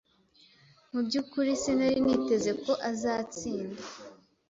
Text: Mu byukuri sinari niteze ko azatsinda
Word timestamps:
Mu 0.91 0.99
byukuri 1.07 1.49
sinari 1.61 1.97
niteze 2.05 2.51
ko 2.63 2.71
azatsinda 2.89 3.81